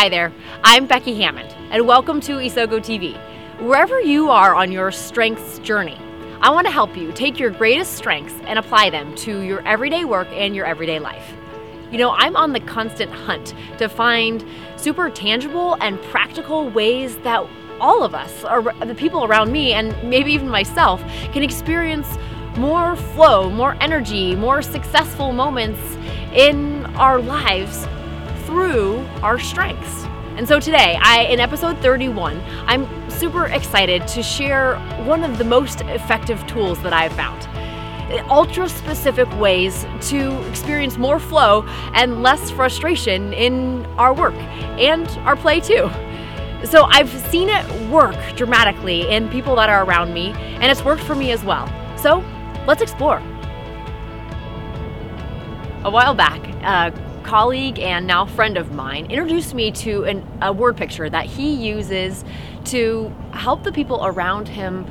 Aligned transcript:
Hi 0.00 0.08
there, 0.08 0.32
I'm 0.64 0.86
Becky 0.86 1.20
Hammond, 1.20 1.54
and 1.70 1.86
welcome 1.86 2.22
to 2.22 2.38
Isogo 2.38 2.78
TV. 2.78 3.20
Wherever 3.60 4.00
you 4.00 4.30
are 4.30 4.54
on 4.54 4.72
your 4.72 4.90
strengths 4.90 5.58
journey, 5.58 5.98
I 6.40 6.48
want 6.48 6.66
to 6.66 6.72
help 6.72 6.96
you 6.96 7.12
take 7.12 7.38
your 7.38 7.50
greatest 7.50 7.96
strengths 7.96 8.32
and 8.46 8.58
apply 8.58 8.88
them 8.88 9.14
to 9.16 9.42
your 9.42 9.60
everyday 9.68 10.06
work 10.06 10.28
and 10.28 10.56
your 10.56 10.64
everyday 10.64 11.00
life. 11.00 11.34
You 11.92 11.98
know, 11.98 12.12
I'm 12.12 12.34
on 12.34 12.54
the 12.54 12.60
constant 12.60 13.12
hunt 13.12 13.52
to 13.76 13.90
find 13.90 14.42
super 14.76 15.10
tangible 15.10 15.76
and 15.82 16.00
practical 16.04 16.70
ways 16.70 17.18
that 17.18 17.46
all 17.78 18.02
of 18.02 18.14
us, 18.14 18.42
or 18.44 18.72
the 18.82 18.94
people 18.94 19.26
around 19.26 19.52
me, 19.52 19.74
and 19.74 19.94
maybe 20.02 20.32
even 20.32 20.48
myself, 20.48 21.02
can 21.34 21.42
experience 21.42 22.16
more 22.56 22.96
flow, 22.96 23.50
more 23.50 23.76
energy, 23.82 24.34
more 24.34 24.62
successful 24.62 25.32
moments 25.32 25.78
in 26.32 26.86
our 26.96 27.20
lives 27.20 27.86
through 28.50 28.98
our 29.22 29.38
strengths. 29.38 30.04
And 30.36 30.46
so 30.48 30.58
today, 30.58 30.98
I 31.00 31.22
in 31.22 31.38
episode 31.38 31.78
31, 31.78 32.42
I'm 32.66 33.10
super 33.10 33.46
excited 33.46 34.08
to 34.08 34.24
share 34.24 34.76
one 35.04 35.22
of 35.22 35.38
the 35.38 35.44
most 35.44 35.82
effective 35.82 36.44
tools 36.48 36.82
that 36.82 36.92
I've 36.92 37.12
found. 37.12 37.46
Ultra 38.28 38.68
specific 38.68 39.32
ways 39.38 39.86
to 40.08 40.42
experience 40.48 40.98
more 40.98 41.20
flow 41.20 41.62
and 41.94 42.24
less 42.24 42.50
frustration 42.50 43.32
in 43.32 43.86
our 43.98 44.12
work 44.12 44.34
and 44.34 45.06
our 45.18 45.36
play 45.36 45.60
too. 45.60 45.88
So 46.64 46.86
I've 46.88 47.10
seen 47.30 47.48
it 47.48 47.88
work 47.88 48.16
dramatically 48.34 49.08
in 49.08 49.28
people 49.28 49.54
that 49.56 49.68
are 49.68 49.84
around 49.84 50.12
me, 50.12 50.32
and 50.32 50.64
it's 50.64 50.82
worked 50.84 51.04
for 51.04 51.14
me 51.14 51.30
as 51.30 51.44
well. 51.44 51.68
So 51.96 52.24
let's 52.66 52.82
explore. 52.82 53.18
A 55.84 55.90
while 55.90 56.14
back, 56.14 56.40
uh, 56.64 56.90
colleague 57.24 57.78
and 57.78 58.06
now 58.06 58.26
friend 58.26 58.56
of 58.56 58.72
mine 58.72 59.10
introduced 59.10 59.54
me 59.54 59.70
to 59.70 60.04
an, 60.04 60.26
a 60.42 60.52
word 60.52 60.76
picture 60.76 61.08
that 61.08 61.26
he 61.26 61.54
uses 61.54 62.24
to 62.64 63.14
help 63.32 63.62
the 63.62 63.72
people 63.72 64.04
around 64.04 64.48
him 64.48 64.86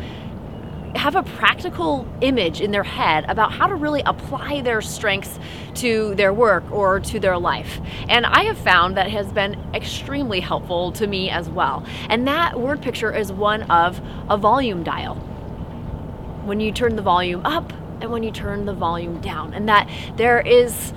have 0.96 1.16
a 1.16 1.24
practical 1.24 2.08
image 2.22 2.62
in 2.62 2.72
their 2.72 2.84
head 2.84 3.26
about 3.28 3.52
how 3.52 3.68
to 3.68 3.76
really 3.76 4.02
apply 4.06 4.62
their 4.62 4.82
strengths 4.82 5.40
to 5.76 6.16
their 6.16 6.34
work 6.34 6.70
or 6.72 7.00
to 7.00 7.20
their 7.20 7.38
life. 7.38 7.80
And 8.08 8.26
I 8.26 8.44
have 8.44 8.58
found 8.58 8.98
that 8.98 9.10
has 9.12 9.32
been 9.32 9.56
extremely 9.74 10.40
helpful 10.40 10.92
to 10.94 11.08
me 11.08 11.30
as 11.30 11.50
well. 11.50 11.86
And 12.10 12.28
that 12.28 12.60
word 12.60 12.82
picture 12.82 13.14
is 13.14 13.32
one 13.32 13.64
of 13.64 14.02
a 14.30 14.38
volume 14.38 14.84
dial. 14.84 15.16
When 16.46 16.60
you 16.60 16.72
turn 16.72 16.96
the 16.96 17.02
volume 17.02 17.46
up 17.46 17.72
and 18.02 18.12
when 18.12 18.24
you 18.24 18.32
turn 18.32 18.66
the 18.66 18.74
volume 18.74 19.22
down, 19.22 19.54
and 19.54 19.68
that 19.70 19.90
there 20.16 20.40
is 20.40 20.94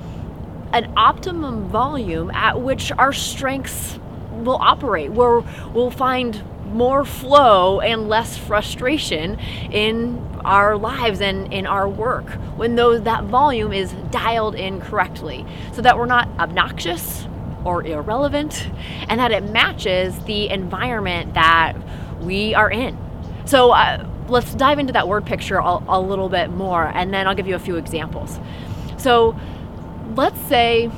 an 0.73 0.93
optimum 0.97 1.69
volume 1.69 2.31
at 2.31 2.61
which 2.61 2.93
our 2.93 3.13
strengths 3.13 3.99
will 4.33 4.57
operate, 4.57 5.13
where 5.13 5.41
we'll 5.73 5.91
find 5.91 6.43
more 6.73 7.05
flow 7.05 7.81
and 7.81 8.09
less 8.09 8.37
frustration 8.37 9.39
in 9.71 10.19
our 10.45 10.77
lives 10.77 11.21
and 11.21 11.53
in 11.53 11.67
our 11.67 11.89
work 11.89 12.29
when 12.57 12.75
those 12.75 13.03
that 13.03 13.25
volume 13.25 13.73
is 13.73 13.93
dialed 14.11 14.55
in 14.55 14.81
correctly 14.81 15.45
so 15.73 15.83
that 15.83 15.97
we're 15.97 16.07
not 16.07 16.29
obnoxious 16.39 17.27
or 17.65 17.85
irrelevant 17.85 18.69
and 19.09 19.21
that 19.21 19.31
it 19.31 19.45
matches 19.51 20.19
the 20.25 20.49
environment 20.49 21.35
that 21.35 21.75
we 22.21 22.55
are 22.55 22.71
in. 22.71 22.99
So 23.45 23.71
uh, 23.71 24.05
let's 24.29 24.55
dive 24.55 24.79
into 24.79 24.93
that 24.95 25.07
word 25.07 25.27
picture 25.27 25.59
a, 25.59 25.79
a 25.89 26.01
little 26.01 26.29
bit 26.29 26.51
more 26.51 26.87
and 26.87 27.13
then 27.13 27.29
i'll 27.29 27.35
give 27.35 27.47
you 27.47 27.55
a 27.55 27.61
few 27.61 27.77
examples. 27.77 28.41
So 28.97 29.39
let's 30.15 30.41
say 30.43 30.91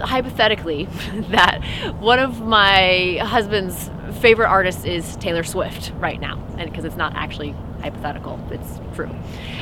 hypothetically 0.00 0.84
that 1.30 1.62
one 2.00 2.18
of 2.18 2.40
my 2.40 3.18
husband's 3.22 3.90
favorite 4.20 4.48
artists 4.48 4.84
is 4.84 5.16
Taylor 5.16 5.42
Swift 5.42 5.92
right 5.98 6.20
now, 6.20 6.42
and 6.58 6.70
because 6.70 6.84
it's 6.84 6.96
not 6.96 7.14
actually 7.14 7.54
hypothetical, 7.80 8.38
it's 8.50 8.80
true. 8.94 9.10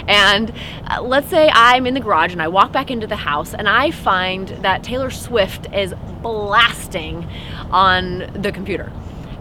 And 0.06 0.52
uh, 0.86 1.00
let's 1.02 1.28
say 1.28 1.50
I'm 1.52 1.86
in 1.86 1.94
the 1.94 2.00
garage 2.00 2.32
and 2.32 2.42
I 2.42 2.48
walk 2.48 2.72
back 2.72 2.90
into 2.90 3.06
the 3.06 3.16
house 3.16 3.54
and 3.54 3.68
I 3.68 3.90
find 3.90 4.48
that 4.62 4.82
Taylor 4.82 5.10
Swift 5.10 5.72
is 5.72 5.94
blasting 6.22 7.26
on 7.70 8.30
the 8.34 8.52
computer, 8.52 8.92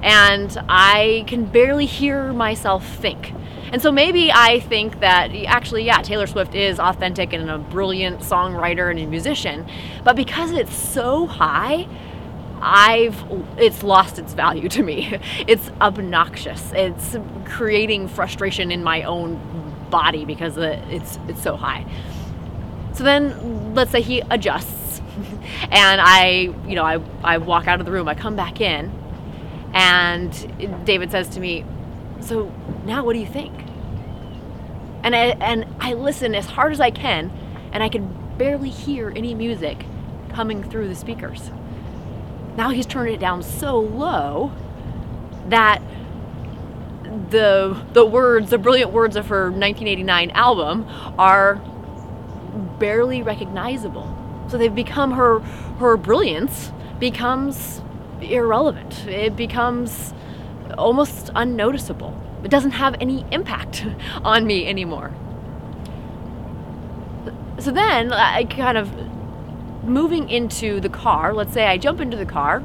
and 0.01 0.57
I 0.69 1.25
can 1.27 1.45
barely 1.45 1.85
hear 1.85 2.31
myself 2.33 2.85
think. 2.97 3.33
And 3.71 3.81
so 3.81 3.91
maybe 3.91 4.31
I 4.31 4.59
think 4.61 4.99
that 4.99 5.31
actually, 5.45 5.83
yeah, 5.83 6.01
Taylor 6.01 6.27
Swift 6.27 6.55
is 6.55 6.79
authentic 6.79 7.33
and 7.33 7.49
a 7.49 7.57
brilliant 7.57 8.21
songwriter 8.21 8.89
and 8.89 8.99
a 8.99 9.05
musician, 9.05 9.67
but 10.03 10.15
because 10.15 10.51
it's 10.51 10.75
so 10.75 11.27
high, 11.27 11.87
I've 12.61 13.23
it's 13.57 13.83
lost 13.83 14.19
its 14.19 14.33
value 14.33 14.69
to 14.69 14.83
me. 14.83 15.17
It's 15.47 15.69
obnoxious. 15.81 16.71
It's 16.73 17.15
creating 17.45 18.07
frustration 18.07 18.71
in 18.71 18.83
my 18.83 19.03
own 19.03 19.39
body 19.89 20.25
because 20.25 20.57
it's 20.57 21.19
it's 21.27 21.41
so 21.41 21.55
high. 21.55 21.85
So 22.93 23.03
then 23.03 23.73
let's 23.75 23.91
say 23.91 24.01
he 24.01 24.21
adjusts 24.29 25.01
and 25.71 26.01
I, 26.01 26.53
you 26.67 26.75
know, 26.75 26.83
I 26.83 26.99
I 27.23 27.37
walk 27.37 27.67
out 27.67 27.79
of 27.79 27.85
the 27.85 27.91
room, 27.91 28.07
I 28.07 28.15
come 28.15 28.35
back 28.35 28.61
in 28.61 28.91
and 29.73 30.85
David 30.85 31.11
says 31.11 31.29
to 31.29 31.39
me, 31.39 31.63
"So 32.21 32.51
now 32.85 33.03
what 33.03 33.13
do 33.13 33.19
you 33.19 33.27
think?" 33.27 33.53
And 35.03 35.15
I, 35.15 35.37
and 35.39 35.65
I 35.79 35.93
listen 35.93 36.35
as 36.35 36.45
hard 36.45 36.73
as 36.73 36.79
I 36.81 36.91
can 36.91 37.31
and 37.71 37.83
I 37.83 37.89
can 37.89 38.15
barely 38.37 38.69
hear 38.69 39.11
any 39.15 39.33
music 39.33 39.85
coming 40.29 40.63
through 40.63 40.87
the 40.87 40.95
speakers. 40.95 41.51
Now 42.55 42.69
he's 42.69 42.85
turned 42.85 43.09
it 43.09 43.19
down 43.19 43.43
so 43.43 43.79
low 43.79 44.51
that 45.47 45.81
the 47.29 47.81
the 47.93 48.05
words, 48.05 48.49
the 48.49 48.57
brilliant 48.57 48.91
words 48.91 49.15
of 49.15 49.27
her 49.27 49.43
1989 49.45 50.31
album 50.31 50.85
are 51.17 51.55
barely 52.79 53.21
recognizable. 53.21 54.15
So 54.49 54.57
they've 54.57 54.73
become 54.73 55.11
her 55.11 55.39
her 55.79 55.97
brilliance 55.97 56.71
becomes 56.99 57.81
irrelevant. 58.21 59.07
It 59.07 59.35
becomes 59.35 60.13
almost 60.79 61.29
unnoticeable. 61.35 62.19
It 62.43 62.49
doesn't 62.49 62.71
have 62.71 62.95
any 62.99 63.25
impact 63.31 63.85
on 64.23 64.45
me 64.45 64.67
anymore. 64.67 65.13
So 67.59 67.71
then 67.71 68.13
I 68.13 68.45
kind 68.45 68.77
of 68.77 68.91
moving 69.83 70.29
into 70.29 70.79
the 70.79 70.89
car, 70.89 71.33
let's 71.33 71.53
say 71.53 71.65
I 71.65 71.77
jump 71.77 71.99
into 71.99 72.15
the 72.15 72.25
car 72.25 72.63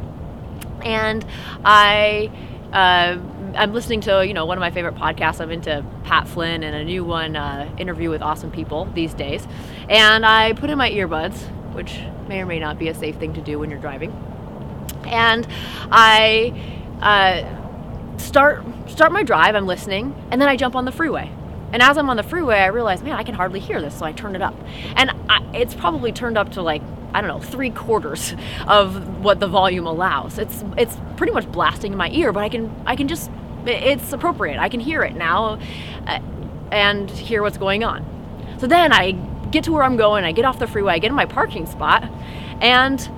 and 0.83 1.25
I 1.65 2.31
uh, 2.73 3.19
I'm 3.57 3.73
listening 3.73 4.01
to 4.03 4.27
you 4.27 4.35
know 4.35 4.47
one 4.47 4.59
of 4.59 4.61
my 4.61 4.71
favorite 4.71 4.97
podcasts. 4.97 5.41
I'm 5.41 5.51
into 5.51 5.85
Pat 6.05 6.27
Flynn 6.27 6.63
and 6.63 6.75
a 6.75 6.85
new 6.85 7.05
one, 7.05 7.37
uh, 7.37 7.71
interview 7.79 8.11
with 8.11 8.23
awesome 8.23 8.51
people 8.51 8.87
these 8.95 9.15
days. 9.15 9.47
And 9.89 10.27
I 10.27 10.53
put 10.55 10.71
in 10.71 10.79
my 10.79 10.91
earbuds, 10.91 11.39
which 11.73 11.99
may 12.29 12.41
or 12.41 12.47
may 12.47 12.59
not 12.59 12.79
be 12.79 12.89
a 12.89 12.95
safe 12.95 13.17
thing 13.17 13.35
to 13.35 13.41
do 13.41 13.59
when 13.59 13.71
you're 13.71 13.81
driving. 13.81 14.13
And 15.05 15.47
I 15.91 16.53
uh, 17.01 17.64
start 18.19 18.65
start 18.89 19.13
my 19.13 19.23
drive. 19.23 19.55
I'm 19.55 19.67
listening, 19.67 20.15
and 20.31 20.41
then 20.41 20.49
I 20.49 20.57
jump 20.57 20.75
on 20.75 20.85
the 20.85 20.93
freeway. 20.93 21.31
And 21.73 21.83
as 21.83 21.99
I'm 21.99 22.09
on 22.09 22.17
the 22.17 22.23
freeway, 22.23 22.59
I 22.59 22.67
realize, 22.67 23.03
man, 23.03 23.17
I 23.17 23.25
can 23.25 23.35
hardly 23.35 23.59
hear 23.59 23.81
this, 23.81 23.99
so 23.99 24.07
I 24.07 24.13
turn 24.13 24.37
it 24.37 24.43
up. 24.43 24.55
And 24.95 25.11
I, 25.29 25.45
it's 25.55 25.75
probably 25.75 26.13
turned 26.13 26.39
up 26.39 26.53
to 26.53 26.63
like 26.63 26.83
I 27.15 27.21
don't 27.21 27.29
know, 27.29 27.39
three 27.39 27.71
quarters 27.71 28.35
of 28.67 29.23
what 29.23 29.39
the 29.39 29.47
volume 29.47 29.87
allows. 29.87 30.39
It's 30.39 30.65
it's 30.77 30.97
pretty 31.17 31.33
much 31.33 31.51
blasting 31.51 31.93
in 31.93 31.99
my 31.99 32.11
ear, 32.11 32.33
but 32.33 32.43
I 32.43 32.49
can 32.49 32.75
I 32.87 32.97
can 32.97 33.09
just 33.09 33.31
it's 33.67 34.13
appropriate. 34.13 34.59
I 34.59 34.69
can 34.69 34.81
hear 34.81 35.03
it 35.03 35.15
now 35.15 35.59
uh, 36.07 36.21
and 36.71 37.11
hear 37.11 37.43
what's 37.43 37.57
going 37.57 37.85
on. 37.85 38.05
So 38.59 38.67
then 38.67 38.93
I 38.93 39.13
get 39.51 39.65
to 39.65 39.73
where 39.73 39.85
I'm 39.85 39.97
going, 39.97 40.25
I 40.25 40.33
get 40.33 40.45
off 40.45 40.59
the 40.59 40.67
freeway, 40.67 40.95
I 40.95 40.99
get 40.99 41.09
in 41.09 41.15
my 41.15 41.27
parking 41.27 41.67
spot, 41.67 42.11
and 42.61 43.09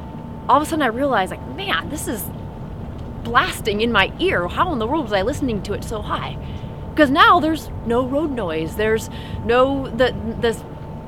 all 0.48 0.58
of 0.58 0.62
a 0.62 0.66
sudden 0.66 0.82
I 0.82 0.88
realize 0.88 1.31
like, 1.31 1.46
man, 1.56 1.88
this 1.88 2.06
is 2.06 2.22
blasting 3.26 3.81
in 3.81 3.90
my 3.90 4.12
ear. 4.20 4.46
How 4.46 4.73
in 4.73 4.78
the 4.78 4.87
world 4.87 5.05
was 5.05 5.12
I 5.12 5.23
listening 5.23 5.61
to 5.62 5.73
it 5.73 5.82
so 5.82 6.00
high? 6.00 6.38
Because 6.90 7.11
now 7.11 7.40
there's 7.40 7.70
no 7.84 8.06
road 8.06 8.31
noise. 8.31 8.76
There's 8.76 9.11
no 9.44 9.88
the 9.88 10.14
the 10.40 10.56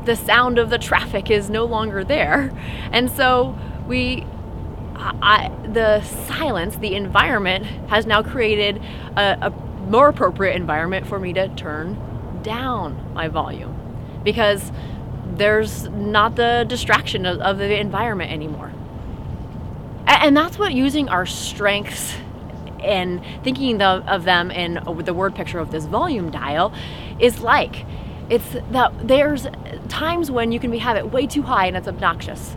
the 0.04 0.16
sound 0.16 0.58
of 0.58 0.68
the 0.68 0.78
traffic 0.78 1.30
is 1.30 1.48
no 1.48 1.64
longer 1.64 2.02
there. 2.02 2.50
And 2.90 3.10
so 3.10 3.56
we 3.86 4.26
I, 4.96 5.52
the 5.64 6.02
silence, 6.02 6.76
the 6.76 6.96
environment 6.96 7.66
has 7.88 8.04
now 8.04 8.22
created 8.22 8.82
a, 9.16 9.38
a 9.42 9.50
more 9.88 10.08
appropriate 10.08 10.56
environment 10.56 11.06
for 11.06 11.20
me 11.20 11.32
to 11.34 11.48
turn 11.50 12.40
down 12.42 13.14
my 13.14 13.28
volume 13.28 13.74
because 14.24 14.72
there's 15.36 15.88
not 15.88 16.34
the 16.34 16.66
distraction 16.68 17.26
of, 17.26 17.38
of 17.38 17.58
the 17.58 17.78
environment 17.78 18.32
anymore. 18.32 18.72
And, 20.08 20.36
that's 20.36 20.58
what 20.58 20.72
using 20.72 21.08
our 21.10 21.26
strengths 21.26 22.14
and 22.82 23.22
thinking 23.44 23.82
of 23.82 24.24
them 24.24 24.50
in 24.50 24.82
the 25.04 25.12
word 25.12 25.34
picture 25.34 25.58
of 25.58 25.70
this 25.70 25.84
volume 25.84 26.30
dial 26.30 26.72
is 27.20 27.40
like. 27.40 27.84
It's 28.30 28.56
that 28.70 28.92
there's 29.06 29.46
times 29.88 30.30
when 30.30 30.50
you 30.50 30.60
can 30.60 30.72
have 30.78 30.96
it 30.96 31.12
way 31.12 31.26
too 31.26 31.42
high 31.42 31.66
and 31.66 31.76
it's 31.76 31.88
obnoxious. 31.88 32.56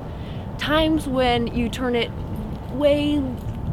Times 0.58 1.08
when 1.08 1.48
you 1.48 1.70
turn 1.70 1.96
it 1.96 2.10
way 2.72 3.22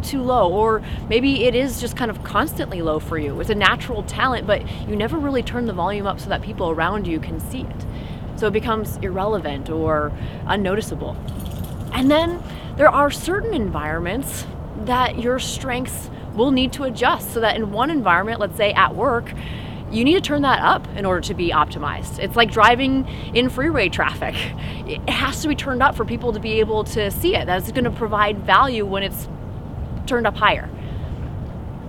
too 0.03 0.23
low, 0.23 0.53
or 0.53 0.83
maybe 1.09 1.45
it 1.45 1.55
is 1.55 1.81
just 1.81 1.97
kind 1.97 2.11
of 2.11 2.23
constantly 2.25 2.83
low 2.83 2.99
for 2.99 3.19
you. 3.19 3.39
It's 3.41 3.51
a 3.51 3.55
natural 3.55 4.03
talent, 4.05 4.47
but 4.47 4.63
you 4.89 4.97
never 4.97 5.19
really 5.19 5.43
turn 5.43 5.67
the 5.67 5.73
volume 5.73 6.07
up 6.07 6.19
so 6.21 6.29
that 6.29 6.43
people 6.43 6.71
around 6.71 7.07
you 7.07 7.21
can 7.21 7.41
see 7.41 7.63
it. 7.63 7.87
So 8.37 8.47
it 8.47 8.53
becomes 8.53 8.97
irrelevant 8.99 9.71
or 9.71 10.13
unnoticeable. 10.47 11.17
And 11.93 12.11
then 12.11 12.43
there 12.77 12.89
are 12.89 13.11
certain 13.11 13.55
environments 13.55 14.47
that 14.85 15.19
your 15.19 15.39
strengths 15.39 16.11
will 16.35 16.51
need 16.51 16.73
to 16.75 16.85
adjust 16.85 17.35
so 17.35 17.41
that 17.41 17.57
in 17.57 17.73
one 17.73 17.91
environment, 17.91 18.41
let's 18.41 18.57
say 18.57 18.73
at 18.73 18.95
work, 18.95 19.33
you 19.91 20.05
need 20.05 20.15
to 20.15 20.21
turn 20.21 20.43
that 20.43 20.61
up 20.61 20.87
in 20.97 21.07
order 21.07 21.21
to 21.23 21.35
be 21.35 21.51
optimized. 21.51 22.19
It's 22.19 22.37
like 22.37 22.51
driving 22.51 23.07
in 23.35 23.49
freeway 23.49 23.89
traffic. 23.89 24.35
It 24.87 25.09
has 25.09 25.43
to 25.43 25.49
be 25.49 25.55
turned 25.55 25.83
up 25.83 25.97
for 25.97 26.05
people 26.05 26.33
to 26.33 26.41
be 26.41 26.61
able 26.61 26.85
to 26.85 27.11
see 27.11 27.35
it. 27.35 27.47
That's 27.47 27.73
going 27.73 27.85
to 27.85 27.91
provide 27.91 28.39
value 28.39 28.85
when 28.85 29.03
it's 29.03 29.29
turned 30.07 30.27
up 30.27 30.37
higher. 30.37 30.69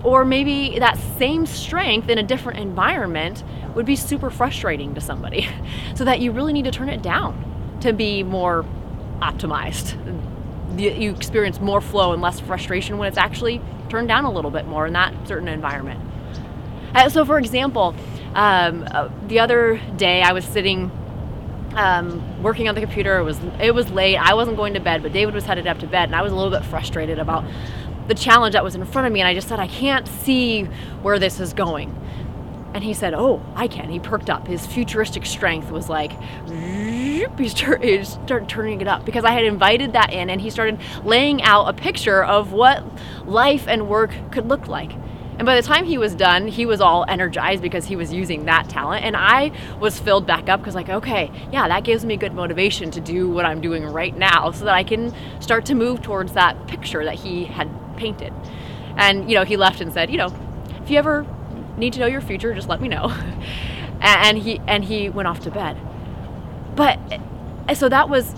Or 0.03 0.23
maybe 0.23 0.79
that 0.79 0.97
same 1.17 1.45
strength 1.45 2.09
in 2.09 2.17
a 2.17 2.23
different 2.23 2.59
environment 2.59 3.43
would 3.75 3.85
be 3.85 3.97
super 3.97 4.29
frustrating 4.29 4.95
to 4.95 5.01
somebody. 5.01 5.49
so 5.95 6.05
that 6.05 6.21
you 6.21 6.31
really 6.31 6.53
need 6.53 6.65
to 6.65 6.71
turn 6.71 6.89
it 6.89 7.01
down 7.01 7.45
to 7.81 7.91
be 7.91 8.23
more 8.23 8.65
optimized. 9.21 9.95
You 10.77 11.11
experience 11.11 11.59
more 11.59 11.81
flow 11.81 12.13
and 12.13 12.21
less 12.21 12.39
frustration 12.39 12.97
when 12.97 13.07
it's 13.07 13.17
actually 13.17 13.61
turned 13.89 14.07
down 14.07 14.25
a 14.25 14.31
little 14.31 14.51
bit 14.51 14.65
more 14.65 14.85
in 14.85 14.93
that 14.93 15.27
certain 15.27 15.47
environment. 15.47 15.99
Uh, 16.93 17.09
so, 17.09 17.25
for 17.25 17.37
example, 17.37 17.95
um, 18.33 18.87
uh, 18.91 19.09
the 19.27 19.39
other 19.39 19.81
day 19.97 20.21
I 20.21 20.31
was 20.31 20.45
sitting 20.45 20.91
um, 21.75 22.41
working 22.41 22.67
on 22.67 22.75
the 22.75 22.81
computer. 22.81 23.19
It 23.19 23.23
was 23.23 23.39
it 23.59 23.73
was 23.73 23.89
late. 23.91 24.17
I 24.17 24.33
wasn't 24.33 24.57
going 24.57 24.73
to 24.73 24.79
bed, 24.79 25.03
but 25.03 25.13
David 25.13 25.33
was 25.33 25.45
headed 25.45 25.67
up 25.67 25.79
to 25.79 25.87
bed, 25.87 26.09
and 26.09 26.15
I 26.15 26.21
was 26.21 26.31
a 26.31 26.35
little 26.35 26.51
bit 26.51 26.65
frustrated 26.65 27.19
about 27.19 27.43
the 28.07 28.15
challenge 28.15 28.53
that 28.53 28.63
was 28.63 28.75
in 28.75 28.83
front 28.85 29.07
of 29.07 29.13
me. 29.13 29.21
And 29.21 29.27
I 29.27 29.33
just 29.33 29.47
said, 29.47 29.59
I 29.59 29.67
can't 29.67 30.07
see 30.07 30.63
where 31.03 31.19
this 31.19 31.39
is 31.39 31.53
going. 31.53 31.95
And 32.73 32.83
he 32.83 32.93
said, 32.93 33.13
Oh, 33.13 33.41
I 33.55 33.67
can. 33.67 33.89
He 33.89 33.99
perked 33.99 34.29
up. 34.29 34.47
His 34.47 34.65
futuristic 34.65 35.25
strength 35.25 35.71
was 35.71 35.89
like, 35.89 36.11
he 36.47 37.47
started 37.49 38.47
turning 38.47 38.81
it 38.81 38.87
up 38.87 39.05
because 39.05 39.25
I 39.25 39.31
had 39.31 39.43
invited 39.43 39.93
that 39.93 40.13
in 40.13 40.29
and 40.29 40.39
he 40.39 40.49
started 40.49 40.79
laying 41.03 41.41
out 41.41 41.67
a 41.67 41.73
picture 41.73 42.23
of 42.23 42.53
what 42.53 42.83
life 43.25 43.67
and 43.67 43.89
work 43.89 44.11
could 44.31 44.47
look 44.47 44.67
like. 44.67 44.91
And 45.39 45.45
by 45.45 45.55
the 45.55 45.65
time 45.65 45.85
he 45.85 45.97
was 45.97 46.15
done, 46.15 46.49
he 46.49 46.65
was 46.65 46.81
all 46.81 47.05
energized 47.07 47.61
because 47.61 47.85
he 47.85 47.95
was 47.95 48.11
using 48.11 48.43
that 48.45 48.67
talent. 48.67 49.05
And 49.05 49.15
I 49.15 49.53
was 49.79 49.97
filled 49.97 50.27
back 50.27 50.49
up 50.49 50.59
because, 50.59 50.75
like, 50.75 50.89
okay, 50.89 51.31
yeah, 51.49 51.65
that 51.69 51.85
gives 51.85 52.03
me 52.03 52.17
good 52.17 52.33
motivation 52.33 52.91
to 52.91 52.99
do 52.99 53.29
what 53.29 53.45
I'm 53.45 53.61
doing 53.61 53.85
right 53.85 54.15
now 54.15 54.51
so 54.51 54.65
that 54.65 54.73
I 54.73 54.83
can 54.83 55.13
start 55.39 55.65
to 55.67 55.75
move 55.75 56.01
towards 56.01 56.33
that 56.33 56.67
picture 56.67 57.05
that 57.05 57.15
he 57.15 57.45
had 57.45 57.69
painted. 57.95 58.33
And, 58.97 59.29
you 59.29 59.37
know, 59.37 59.45
he 59.45 59.55
left 59.55 59.79
and 59.79 59.93
said, 59.93 60.11
you 60.11 60.17
know, 60.17 60.33
if 60.83 60.89
you 60.89 60.97
ever 60.97 61.25
need 61.79 61.93
to 61.93 61.99
know 61.99 62.05
your 62.05 62.21
future, 62.21 62.53
just 62.53 62.69
let 62.69 62.81
me 62.81 62.87
know. 62.87 63.13
and 64.01 64.37
he 64.37 64.61
and 64.67 64.83
he 64.83 65.09
went 65.09 65.27
off 65.27 65.39
to 65.41 65.51
bed. 65.51 65.77
But 66.75 66.99
eh, 67.67 67.73
so 67.73 67.89
that 67.89 68.09
was 68.09 68.33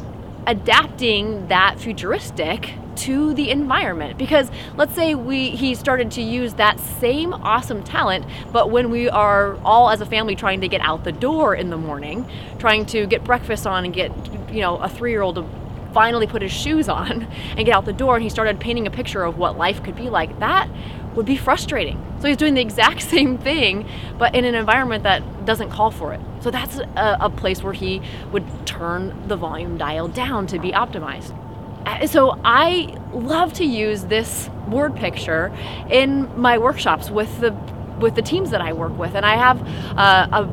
adapting 0.47 1.47
that 1.47 1.79
futuristic 1.79 2.73
to 2.95 3.33
the 3.33 3.49
environment 3.49 4.17
because 4.17 4.49
let's 4.75 4.93
say 4.93 5.15
we 5.15 5.49
he 5.51 5.73
started 5.75 6.11
to 6.11 6.21
use 6.21 6.55
that 6.55 6.79
same 6.79 7.33
awesome 7.33 7.83
talent 7.83 8.25
but 8.51 8.69
when 8.69 8.89
we 8.91 9.09
are 9.09 9.55
all 9.63 9.89
as 9.89 10.01
a 10.01 10.05
family 10.05 10.35
trying 10.35 10.59
to 10.61 10.67
get 10.67 10.81
out 10.81 11.03
the 11.03 11.11
door 11.11 11.55
in 11.55 11.69
the 11.69 11.77
morning 11.77 12.29
trying 12.59 12.85
to 12.85 13.05
get 13.07 13.23
breakfast 13.23 13.65
on 13.65 13.85
and 13.85 13.93
get 13.93 14.11
you 14.51 14.59
know 14.59 14.77
a 14.77 14.87
3-year-old 14.87 15.35
to 15.35 15.60
finally 15.93 16.27
put 16.27 16.41
his 16.41 16.51
shoes 16.51 16.89
on 16.89 17.23
and 17.57 17.65
get 17.65 17.75
out 17.75 17.85
the 17.85 17.93
door 17.93 18.15
and 18.15 18.23
he 18.23 18.29
started 18.29 18.59
painting 18.59 18.87
a 18.87 18.91
picture 18.91 19.23
of 19.23 19.37
what 19.37 19.57
life 19.57 19.83
could 19.83 19.95
be 19.95 20.09
like 20.09 20.39
that 20.39 20.69
would 21.15 21.25
be 21.25 21.35
frustrating. 21.35 22.01
So 22.19 22.27
he's 22.27 22.37
doing 22.37 22.53
the 22.53 22.61
exact 22.69 23.01
same 23.01 23.37
thing, 23.37 23.87
but 24.17 24.35
in 24.35 24.45
an 24.45 24.55
environment 24.55 25.03
that 25.03 25.45
doesn't 25.45 25.69
call 25.69 25.91
for 25.91 26.13
it. 26.13 26.21
So 26.41 26.51
that's 26.51 26.77
a, 26.77 27.17
a, 27.21 27.29
place 27.29 27.63
where 27.63 27.73
he 27.73 28.01
would 28.31 28.45
turn 28.65 29.27
the 29.27 29.35
volume 29.35 29.77
dial 29.77 30.07
down 30.07 30.47
to 30.47 30.59
be 30.59 30.71
optimized. 30.71 31.37
Uh, 31.85 32.07
so 32.07 32.39
I 32.43 32.95
love 33.11 33.53
to 33.53 33.65
use 33.65 34.05
this 34.05 34.49
word 34.67 34.95
picture 34.95 35.55
in 35.89 36.39
my 36.39 36.57
workshops 36.57 37.09
with 37.09 37.39
the 37.39 37.51
with 37.99 38.15
the 38.15 38.21
teams 38.23 38.49
that 38.49 38.61
I 38.61 38.73
work 38.73 38.97
with, 38.97 39.13
and 39.13 39.23
I 39.23 39.35
have 39.35 39.61
uh, 39.95 40.27
a, 40.31 40.43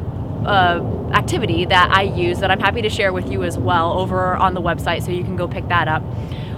a 0.49 1.11
activity 1.13 1.65
that 1.67 1.91
I 1.91 2.03
use 2.03 2.41
that 2.41 2.51
I'm 2.51 2.61
happy 2.61 2.83
to 2.83 2.91
share 2.91 3.13
with 3.13 3.31
you 3.31 3.45
as 3.45 3.59
well 3.59 3.93
over 3.93 4.35
on 4.35 4.55
the 4.55 4.63
website, 4.63 5.03
so 5.05 5.11
you 5.11 5.25
can 5.25 5.37
go 5.37 5.47
pick 5.47 5.69
that 5.69 5.89
up, 5.89 6.03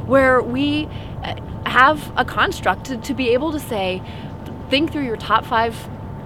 where 0.07 0.41
we 0.41 0.87
uh, 1.23 1.35
have 1.67 2.13
a 2.17 2.25
construct 2.25 2.87
to, 2.87 2.97
to 2.99 3.15
be 3.15 3.31
able 3.31 3.53
to 3.53 3.59
say, 3.61 4.01
think 4.71 4.93
through 4.93 5.05
your 5.05 5.17
top 5.17 5.45
five 5.45 5.75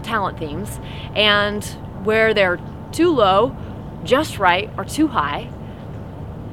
talent 0.03 0.39
themes 0.39 0.79
and 1.15 1.65
where 2.05 2.35
they're 2.35 2.61
too 2.93 3.11
low, 3.11 3.57
just 4.05 4.39
right, 4.39 4.71
or 4.77 4.85
too 4.85 5.09
high, 5.09 5.51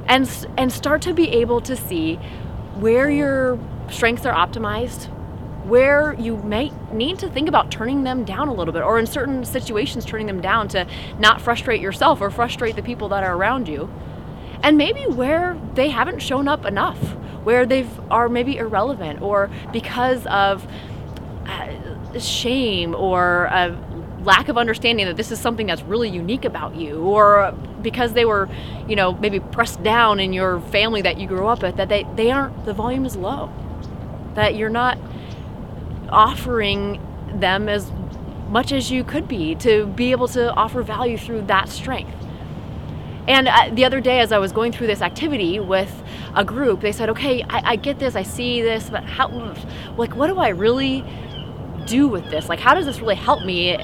and 0.06 0.46
and 0.56 0.72
start 0.72 1.02
to 1.02 1.12
be 1.12 1.28
able 1.28 1.60
to 1.60 1.76
see 1.76 2.16
where 2.76 3.10
your 3.10 3.58
strengths 3.90 4.24
are 4.24 4.34
optimized, 4.34 5.08
where 5.64 6.14
you 6.14 6.36
may 6.38 6.72
need 6.92 7.18
to 7.20 7.28
think 7.28 7.48
about 7.48 7.70
turning 7.70 8.04
them 8.04 8.24
down 8.24 8.48
a 8.48 8.54
little 8.54 8.72
bit, 8.72 8.82
or 8.82 8.98
in 8.98 9.06
certain 9.06 9.44
situations, 9.44 10.04
turning 10.04 10.26
them 10.26 10.40
down 10.40 10.68
to 10.68 10.86
not 11.18 11.40
frustrate 11.40 11.80
yourself 11.80 12.20
or 12.20 12.30
frustrate 12.30 12.76
the 12.76 12.82
people 12.82 13.08
that 13.08 13.22
are 13.22 13.36
around 13.36 13.68
you, 13.68 13.90
and 14.62 14.76
maybe 14.76 15.02
where 15.02 15.58
they 15.74 15.88
haven't 15.88 16.20
shown 16.20 16.48
up 16.48 16.64
enough 16.64 17.16
where 17.44 17.66
they 17.66 17.86
are 18.10 18.28
maybe 18.28 18.56
irrelevant 18.56 19.20
or 19.20 19.50
because 19.72 20.26
of 20.26 20.66
uh, 21.46 22.18
shame 22.18 22.94
or 22.94 23.44
a 23.46 23.76
lack 24.22 24.48
of 24.48 24.56
understanding 24.56 25.06
that 25.06 25.16
this 25.16 25.32
is 25.32 25.40
something 25.40 25.66
that's 25.66 25.82
really 25.82 26.08
unique 26.08 26.44
about 26.44 26.76
you 26.76 27.00
or 27.02 27.52
because 27.82 28.12
they 28.12 28.24
were 28.24 28.48
you 28.88 28.94
know 28.94 29.12
maybe 29.14 29.40
pressed 29.40 29.82
down 29.82 30.20
in 30.20 30.32
your 30.32 30.60
family 30.60 31.02
that 31.02 31.18
you 31.18 31.26
grew 31.26 31.48
up 31.48 31.62
with 31.62 31.76
that 31.76 31.88
they, 31.88 32.06
they 32.14 32.30
aren't 32.30 32.64
the 32.64 32.72
volume 32.72 33.04
is 33.04 33.16
low. 33.16 33.50
That 34.34 34.54
you're 34.54 34.70
not 34.70 34.96
offering 36.12 37.00
them 37.40 37.68
as 37.68 37.90
much 38.48 38.72
as 38.72 38.90
you 38.90 39.02
could 39.02 39.26
be 39.26 39.54
to 39.56 39.86
be 39.86 40.12
able 40.12 40.28
to 40.28 40.52
offer 40.54 40.82
value 40.82 41.18
through 41.18 41.42
that 41.42 41.68
strength 41.68 42.22
and 43.28 43.46
uh, 43.48 43.70
the 43.72 43.84
other 43.84 44.00
day, 44.00 44.20
as 44.20 44.32
I 44.32 44.38
was 44.38 44.52
going 44.52 44.72
through 44.72 44.88
this 44.88 45.00
activity 45.00 45.60
with 45.60 46.02
a 46.34 46.44
group, 46.44 46.80
they 46.80 46.92
said, 46.92 47.08
"Okay, 47.10 47.42
I, 47.44 47.72
I 47.72 47.76
get 47.76 47.98
this, 47.98 48.16
I 48.16 48.22
see 48.22 48.62
this, 48.62 48.90
but 48.90 49.04
how, 49.04 49.54
like, 49.96 50.16
what 50.16 50.26
do 50.26 50.38
I 50.38 50.48
really 50.48 51.04
do 51.86 52.08
with 52.08 52.28
this? 52.30 52.48
Like, 52.48 52.58
how 52.58 52.74
does 52.74 52.84
this 52.84 53.00
really 53.00 53.14
help 53.14 53.44
me 53.44 53.76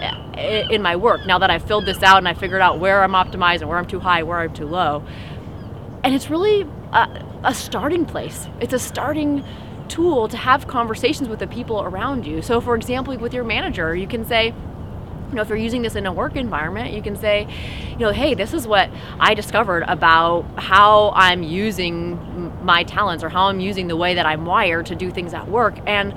in 0.71 0.83
my 0.83 0.97
work 0.97 1.27
now 1.27 1.39
that 1.39 1.51
I've 1.51 1.65
filled 1.65 1.87
this 1.87 2.03
out 2.03 2.19
and 2.19 2.29
I 2.29 2.35
figured 2.35 2.61
out 2.61 2.79
where 2.81 3.03
I'm 3.03 3.13
optimized 3.13 3.61
and 3.61 3.69
where 3.69 3.79
I'm 3.79 3.87
too 3.87 4.01
high, 4.01 4.25
where 4.25 4.39
I'm 4.41 4.53
too 4.53 4.67
low?" 4.67 5.05
And 6.03 6.15
it's 6.15 6.31
really 6.31 6.63
a, 6.93 7.25
a 7.45 7.55
starting 7.55 8.07
place. 8.07 8.49
It's 8.61 8.73
a 8.73 8.79
starting 8.79 9.45
tool 9.89 10.29
to 10.29 10.37
have 10.37 10.67
conversations 10.67 11.29
with 11.29 11.39
the 11.39 11.47
people 11.47 11.83
around 11.83 12.27
you. 12.27 12.43
So, 12.43 12.61
for 12.61 12.75
example, 12.75 13.17
with 13.17 13.35
your 13.35 13.45
manager, 13.45 13.97
you 13.97 14.07
can 14.07 14.25
say 14.25 14.55
you 15.29 15.35
know, 15.35 15.43
if 15.43 15.49
you're 15.49 15.59
using 15.59 15.83
this 15.83 15.95
in 15.95 16.07
a 16.07 16.13
work 16.13 16.37
environment, 16.37 16.93
you 16.95 17.03
can 17.03 17.15
say, 17.15 17.47
you 17.91 17.99
know, 17.99 18.13
hey, 18.13 18.35
this 18.35 18.55
is 18.55 18.67
what 18.67 18.89
I 19.21 19.35
discovered 19.35 19.85
about 19.87 20.47
how 20.57 21.13
I'm 21.15 21.43
using 21.43 22.65
my 22.65 22.83
talents 22.85 23.23
or 23.23 23.29
how 23.29 23.49
I'm 23.49 23.61
using 23.61 23.89
the 23.89 23.97
way 23.97 24.15
that 24.15 24.25
I'm 24.25 24.47
wired 24.47 24.87
to 24.87 24.95
do 24.95 25.11
things 25.11 25.35
at 25.35 25.47
work. 25.47 25.79
And 25.87 26.15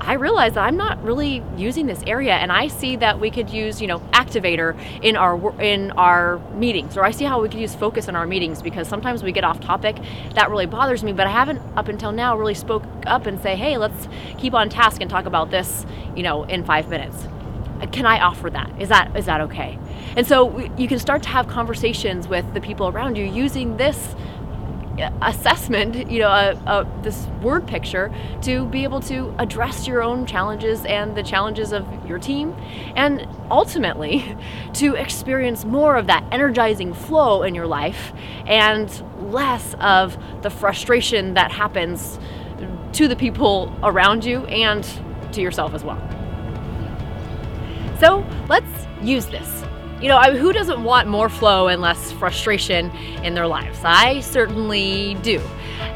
I 0.00 0.14
realize 0.14 0.54
that 0.54 0.64
I'm 0.64 0.76
not 0.76 1.02
really 1.02 1.42
using 1.56 1.86
this 1.86 2.02
area, 2.06 2.34
and 2.34 2.50
I 2.52 2.68
see 2.68 2.96
that 2.96 3.20
we 3.20 3.30
could 3.30 3.50
use, 3.50 3.80
you 3.80 3.86
know, 3.86 4.00
activator 4.12 4.78
in 5.02 5.16
our 5.16 5.60
in 5.60 5.92
our 5.92 6.38
meetings, 6.54 6.96
or 6.96 7.04
I 7.04 7.10
see 7.10 7.24
how 7.24 7.40
we 7.40 7.48
could 7.48 7.60
use 7.60 7.74
focus 7.74 8.08
in 8.08 8.16
our 8.16 8.26
meetings 8.26 8.60
because 8.60 8.88
sometimes 8.88 9.22
we 9.22 9.32
get 9.32 9.44
off 9.44 9.60
topic. 9.60 9.96
That 10.34 10.50
really 10.50 10.66
bothers 10.66 11.02
me, 11.04 11.12
but 11.12 11.26
I 11.26 11.30
haven't 11.30 11.60
up 11.76 11.88
until 11.88 12.12
now 12.12 12.36
really 12.36 12.54
spoke 12.54 12.84
up 13.06 13.26
and 13.26 13.40
say, 13.40 13.56
hey, 13.56 13.78
let's 13.78 14.08
keep 14.38 14.52
on 14.52 14.68
task 14.68 15.00
and 15.00 15.10
talk 15.10 15.26
about 15.26 15.50
this, 15.50 15.86
you 16.16 16.22
know, 16.22 16.44
in 16.44 16.64
five 16.64 16.88
minutes 16.88 17.26
can 17.92 18.06
I 18.06 18.20
offer 18.20 18.50
that? 18.50 18.70
Is 18.80 18.88
that 18.88 19.16
is 19.16 19.26
that 19.26 19.40
okay? 19.42 19.78
And 20.16 20.26
so 20.26 20.58
you 20.76 20.88
can 20.88 20.98
start 20.98 21.22
to 21.24 21.28
have 21.28 21.48
conversations 21.48 22.28
with 22.28 22.44
the 22.54 22.60
people 22.60 22.88
around 22.88 23.16
you 23.16 23.24
using 23.24 23.76
this 23.76 24.14
uh, 24.14 24.33
assessment, 25.22 26.10
you 26.10 26.20
know, 26.20 26.28
uh, 26.28 26.58
uh, 26.66 27.02
this 27.02 27.26
word 27.42 27.66
picture 27.66 28.12
to 28.42 28.66
be 28.66 28.84
able 28.84 29.00
to 29.00 29.34
address 29.38 29.86
your 29.86 30.02
own 30.02 30.26
challenges 30.26 30.84
and 30.84 31.16
the 31.16 31.22
challenges 31.22 31.72
of 31.72 31.86
your 32.06 32.18
team, 32.18 32.54
and 32.96 33.26
ultimately 33.50 34.36
to 34.74 34.94
experience 34.94 35.64
more 35.64 35.96
of 35.96 36.06
that 36.06 36.24
energizing 36.32 36.92
flow 36.92 37.42
in 37.42 37.54
your 37.54 37.66
life 37.66 38.12
and 38.46 39.02
less 39.32 39.74
of 39.80 40.16
the 40.42 40.50
frustration 40.50 41.34
that 41.34 41.50
happens 41.50 42.18
to 42.92 43.08
the 43.08 43.16
people 43.16 43.72
around 43.82 44.24
you 44.24 44.44
and 44.46 44.88
to 45.32 45.40
yourself 45.40 45.74
as 45.74 45.82
well. 45.82 46.00
So 47.98 48.24
let's 48.48 48.86
use 49.02 49.26
this 49.26 49.64
you 50.04 50.10
know, 50.10 50.20
who 50.20 50.52
doesn't 50.52 50.84
want 50.84 51.08
more 51.08 51.30
flow 51.30 51.68
and 51.68 51.80
less 51.80 52.12
frustration 52.12 52.90
in 53.24 53.32
their 53.32 53.46
lives? 53.46 53.80
I 53.82 54.20
certainly 54.20 55.14
do. 55.22 55.40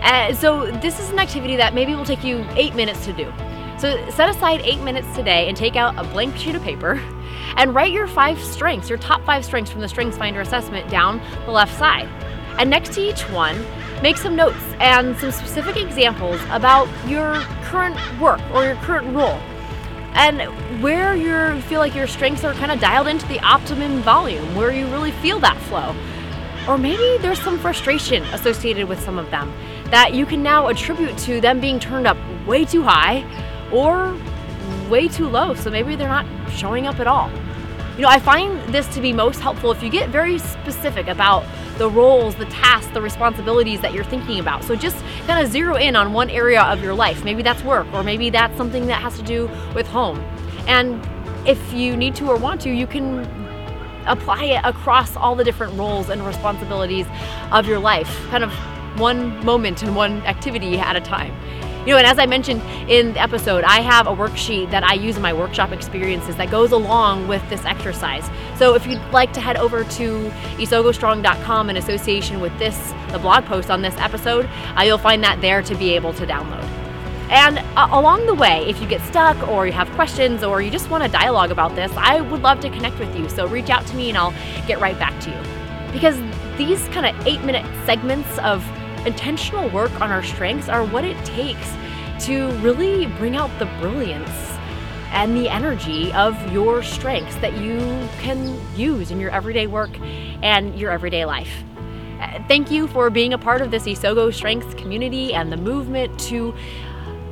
Uh, 0.01 0.33
so, 0.33 0.71
this 0.81 0.99
is 0.99 1.11
an 1.11 1.19
activity 1.19 1.57
that 1.57 1.75
maybe 1.75 1.95
will 1.95 2.07
take 2.07 2.25
you 2.25 2.43
eight 2.53 2.75
minutes 2.75 3.05
to 3.05 3.13
do. 3.13 3.31
So, 3.79 4.09
set 4.09 4.31
aside 4.31 4.63
eight 4.63 4.81
minutes 4.81 5.15
today 5.15 5.47
and 5.47 5.55
take 5.55 5.77
out 5.77 5.95
a 5.99 6.05
blank 6.05 6.39
sheet 6.39 6.55
of 6.55 6.63
paper 6.63 6.95
and 7.59 7.75
write 7.75 7.93
your 7.93 8.07
five 8.07 8.41
strengths, 8.41 8.89
your 8.89 8.97
top 8.97 9.23
five 9.27 9.45
strengths 9.45 9.71
from 9.71 9.83
the 9.83 9.89
Strengths 9.89 10.17
Finder 10.17 10.41
assessment 10.41 10.89
down 10.89 11.21
the 11.45 11.53
left 11.53 11.77
side. 11.79 12.09
And 12.59 12.71
next 12.71 12.95
to 12.95 13.03
each 13.03 13.29
one, 13.29 13.63
make 14.03 14.17
some 14.17 14.35
notes 14.35 14.57
and 14.81 15.19
some 15.19 15.33
specific 15.33 15.77
examples 15.77 16.41
about 16.49 16.89
your 17.07 17.35
current 17.65 17.99
work 18.19 18.41
or 18.55 18.65
your 18.65 18.77
current 18.77 19.15
role 19.15 19.39
and 20.15 20.83
where 20.83 21.15
you 21.15 21.61
feel 21.63 21.81
like 21.81 21.95
your 21.95 22.07
strengths 22.07 22.45
are 22.45 22.55
kind 22.55 22.73
of 22.73 22.81
dialed 22.81 23.07
into 23.07 23.27
the 23.29 23.41
optimum 23.41 24.01
volume, 24.03 24.55
where 24.55 24.73
you 24.73 24.87
really 24.89 25.13
feel 25.13 25.39
that 25.41 25.57
flow. 25.63 25.95
Or 26.69 26.77
maybe 26.77 27.17
there's 27.23 27.41
some 27.41 27.59
frustration 27.59 28.23
associated 28.25 28.89
with 28.89 29.01
some 29.01 29.19
of 29.19 29.31
them 29.31 29.53
that 29.87 30.13
you 30.15 30.27
can 30.27 30.43
now 30.43 30.69
attribute 30.69 31.17
to 31.19 31.41
them 31.41 31.61
being 31.61 31.81
turned 31.81 32.07
up 32.07 32.17
way 32.47 32.65
too 32.65 32.83
high 32.83 33.25
or 33.73 34.17
way 34.91 35.09
too 35.09 35.29
low. 35.29 35.55
So 35.55 35.71
maybe 35.71 35.97
they're 35.97 36.09
not 36.09 36.27
showing 36.51 36.87
up 36.87 37.01
at 37.01 37.07
all. 37.07 37.31
You 37.99 38.03
know, 38.03 38.11
I 38.11 38.21
find 38.21 38.61
this 38.73 38.87
to 38.95 39.01
be 39.01 39.13
most 39.13 39.41
helpful 39.41 39.73
if 39.73 39.83
you 39.83 39.91
get 39.91 40.11
very 40.11 40.39
specific 40.39 41.09
about 41.09 41.45
the 41.79 41.91
roles, 41.91 42.37
the 42.37 42.45
tasks, 42.45 42.93
the 42.93 43.03
responsibilities 43.03 43.81
that 43.81 43.93
you're 43.93 44.05
thinking 44.05 44.39
about. 44.39 44.63
So 44.63 44.77
just 44.77 44.97
kind 45.27 45.45
of 45.45 45.51
zero 45.51 45.75
in 45.75 45.97
on 45.97 46.13
one 46.13 46.31
area 46.31 46.63
of 46.63 46.81
your 46.81 46.95
life. 46.95 47.25
Maybe 47.25 47.43
that's 47.43 47.61
work, 47.65 47.93
or 47.93 48.05
maybe 48.05 48.31
that's 48.31 48.57
something 48.57 48.87
that 48.87 49.03
has 49.03 49.17
to 49.17 49.25
do 49.25 49.51
with 49.75 49.89
home. 49.89 50.21
And 50.69 51.05
if 51.45 51.73
you 51.73 51.97
need 51.97 52.15
to 52.15 52.29
or 52.29 52.37
want 52.37 52.61
to, 52.61 52.71
you 52.71 52.87
can 52.87 53.25
apply 54.07 54.45
it 54.45 54.61
across 54.63 55.17
all 55.17 55.35
the 55.35 55.43
different 55.43 55.77
roles 55.77 56.09
and 56.09 56.25
responsibilities 56.25 57.07
of 57.51 57.67
your 57.67 57.81
life, 57.81 58.09
kind 58.31 58.45
of 58.45 58.53
one 59.01 59.45
moment 59.45 59.83
and 59.83 59.97
one 59.97 60.23
activity 60.23 60.79
at 60.79 60.95
a 60.95 61.01
time. 61.01 61.35
You 61.89 61.95
know, 61.95 62.01
and 62.01 62.07
as 62.07 62.19
I 62.19 62.27
mentioned 62.27 62.61
in 62.91 63.15
the 63.15 63.21
episode, 63.23 63.65
I 63.65 63.81
have 63.81 64.07
a 64.07 64.15
worksheet 64.15 64.71
that 64.73 64.85
I 64.85 64.93
use 64.93 65.17
in 65.17 65.23
my 65.23 65.33
workshop 65.33 65.73
experiences 65.73 66.37
that 66.37 66.51
goes 66.51 66.73
along 66.73 67.29
with 67.29 67.41
this 67.49 67.65
exercise. 67.65 68.29
So 68.57 68.75
if 68.75 68.87
you'd 68.87 69.01
like 69.11 69.33
to 69.33 69.41
head 69.41 69.57
over 69.57 69.85
to 69.85 70.31
isogostrong.com 70.59 71.71
in 71.71 71.79
association 71.79 72.41
with 72.41 72.53
this, 72.59 72.93
the 73.11 73.19
blog 73.19 73.47
post 73.47 73.71
on 73.71 73.81
this 73.81 73.97
episode, 73.97 74.51
uh, 74.77 74.83
you'll 74.83 74.99
find 74.99 75.25
that 75.25 75.41
there 75.41 75.63
to 75.63 75.75
be 75.77 75.95
able 75.95 76.13
to 76.13 76.27
download. 76.27 76.63
And 77.31 77.57
uh, 77.75 77.89
along 77.93 78.27
the 78.27 78.35
way, 78.35 78.69
if 78.69 78.83
you 78.83 78.87
get 78.87 79.01
stuck 79.01 79.49
or 79.49 79.67
you 79.67 79.73
have 79.73 79.91
questions 79.93 80.45
or 80.45 80.61
you 80.61 80.71
just 80.71 80.91
want 80.91 81.05
to 81.05 81.09
dialogue 81.09 81.51
about 81.51 81.75
this, 81.75 81.91
I 81.97 82.21
would 82.21 82.43
love 82.43 82.61
to 82.61 82.69
connect 82.69 82.99
with 82.99 83.17
you. 83.17 83.31
So 83.31 83.49
reach 83.49 83.71
out 83.71 83.87
to 83.87 83.97
me 83.97 84.11
and 84.11 84.19
I'll 84.19 84.35
get 84.67 84.79
right 84.79 84.99
back 84.99 85.19
to 85.23 85.31
you. 85.31 85.91
Because 85.91 86.21
these 86.59 86.87
kind 86.89 87.07
of 87.07 87.27
eight 87.27 87.43
minute 87.45 87.65
segments 87.87 88.39
of 88.41 88.63
intentional 89.09 89.69
work 89.71 90.01
on 90.03 90.11
our 90.11 90.23
strengths 90.23 90.69
are 90.69 90.85
what 90.85 91.03
it 91.03 91.17
takes 91.25 91.75
to 92.21 92.51
really 92.59 93.07
bring 93.17 93.37
out 93.37 93.51
the 93.59 93.65
brilliance 93.81 94.31
and 95.11 95.35
the 95.35 95.49
energy 95.49 96.13
of 96.13 96.35
your 96.53 96.83
strengths 96.83 97.35
that 97.37 97.57
you 97.57 97.79
can 98.21 98.61
use 98.77 99.11
in 99.11 99.19
your 99.19 99.31
everyday 99.31 99.67
work 99.67 99.91
and 100.43 100.79
your 100.79 100.91
everyday 100.91 101.25
life. 101.25 101.65
Uh, 102.21 102.43
thank 102.49 102.71
you 102.71 102.87
for 102.89 103.09
being 103.09 103.33
a 103.33 103.39
part 103.39 103.63
of 103.63 103.71
this 103.71 103.85
Isogo 103.85 104.33
Strengths 104.33 104.75
community 104.75 105.33
and 105.33 105.51
the 105.51 105.57
movement 105.57 106.19
to 106.21 106.55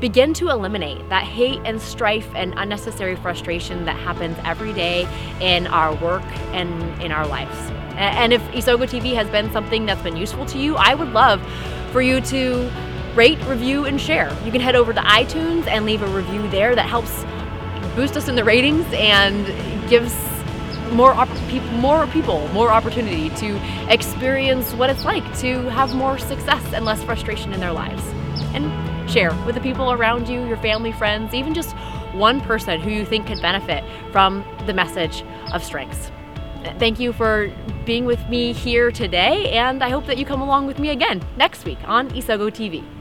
begin 0.01 0.33
to 0.33 0.49
eliminate 0.49 1.07
that 1.11 1.25
hate 1.25 1.61
and 1.65 1.81
strife 1.81 2.31
and 2.35 2.55
unnecessary 2.57 3.17
frustration 3.17 3.85
that 3.85 3.97
happens 3.97 4.39
every 4.45 4.73
day 4.73 5.07
in 5.41 5.67
our 5.67 5.95
work 5.97 6.25
and 6.55 7.03
in 7.03 7.13
our 7.13 7.27
lives. 7.27 7.86
And 7.97 8.33
if 8.33 8.43
Isogo 8.53 8.87
TV 8.87 9.15
has 9.15 9.29
been 9.29 9.51
something 9.53 9.87
that's 9.87 10.03
been 10.03 10.17
useful 10.17 10.47
to 10.47 10.59
you, 10.59 10.77
I 10.77 10.95
would 10.95 11.13
love 11.13 11.41
for 11.93 12.03
you 12.03 12.21
to 12.21 12.71
rate, 13.15 13.43
review, 13.47 13.87
and 13.87 14.01
share. 14.01 14.37
You 14.45 14.53
can 14.53 14.61
head 14.61 14.77
over 14.77 14.93
to 14.93 15.01
iTunes 15.01 15.67
and 15.67 15.87
leave 15.87 16.03
a 16.03 16.07
review 16.09 16.49
there 16.51 16.75
that 16.75 16.87
helps 16.87 17.25
boost 17.97 18.17
us 18.17 18.29
in 18.29 18.37
the 18.37 18.45
ratings 18.45 18.87
and 18.93 19.47
gives 19.89 20.15
more 20.93 21.15
more 21.81 22.07
people 22.09 22.47
more 22.49 22.71
opportunity 22.71 23.31
to 23.31 23.57
experience 23.93 24.73
what 24.75 24.89
it's 24.89 25.05
like 25.05 25.25
to 25.39 25.69
have 25.71 25.95
more 25.95 26.17
success 26.17 26.63
and 26.73 26.85
less 26.85 27.03
frustration 27.03 27.53
in 27.53 27.61
their 27.61 27.73
lives. 27.73 28.03
And 28.55 29.11
share 29.11 29.33
with 29.45 29.55
the 29.55 29.61
people 29.61 29.93
around 29.93 30.29
you, 30.29 30.47
your 30.47 30.57
family, 30.59 30.93
friends, 30.93 31.35
even 31.35 31.55
just 31.55 31.75
one 32.13 32.41
person 32.41 32.81
who 32.81 32.91
you 32.91 33.05
think 33.05 33.27
could 33.27 33.41
benefit 33.41 33.85
from 34.13 34.45
the 34.67 34.75
message 34.75 35.25
of 35.53 35.63
strengths. 35.65 36.11
Thank 36.79 36.99
you 36.99 37.13
for 37.13 37.53
being 37.87 38.05
with 38.05 38.29
me 38.29 38.53
here 38.53 38.91
today, 38.91 39.53
and 39.53 39.83
I 39.83 39.89
hope 39.89 40.07
that 40.07 40.19
you 40.19 40.27
come 40.27 40.43
along 40.43 40.67
with 40.67 40.79
me 40.79 40.91
again 40.91 41.23
next 41.37 41.65
week 41.65 41.79
on 41.87 42.11
Isogo 42.11 42.51
TV. 42.51 42.96